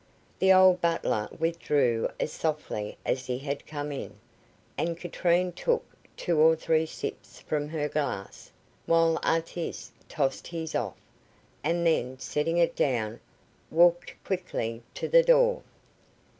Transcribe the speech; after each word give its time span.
The 0.39 0.51
old 0.51 0.81
butler 0.81 1.29
withdrew 1.37 2.09
as 2.19 2.31
softly 2.33 2.97
as 3.05 3.27
he 3.27 3.37
had 3.37 3.67
come 3.67 3.91
in, 3.91 4.15
and 4.75 4.97
Katrine 4.99 5.51
took 5.51 5.85
two 6.17 6.39
or 6.39 6.55
three 6.55 6.87
sips 6.87 7.39
from 7.39 7.67
her 7.67 7.87
glass, 7.87 8.51
while 8.87 9.19
Artis 9.21 9.91
tossed 10.09 10.47
his 10.47 10.73
off, 10.73 10.97
and 11.63 11.85
then, 11.85 12.17
setting 12.17 12.57
it 12.57 12.75
down, 12.75 13.19
walked 13.69 14.15
quickly 14.23 14.81
to 14.95 15.07
the 15.07 15.21
door. 15.21 15.61